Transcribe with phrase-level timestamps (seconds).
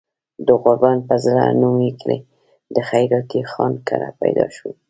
[0.47, 2.19] د غوربند پۀ زړه نومي کلي
[2.75, 4.69] د خېراتي خان کره پيدا شو